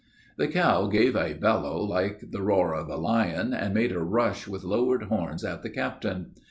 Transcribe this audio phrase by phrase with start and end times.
[0.35, 4.47] _'"The cow gave a bellow like the roar of a lion, and made a rush
[4.47, 6.31] with lowered horns at the captain.